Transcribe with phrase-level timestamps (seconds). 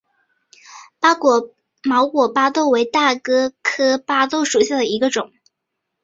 [1.83, 5.31] 毛果巴豆为大戟科巴豆属下的一个种。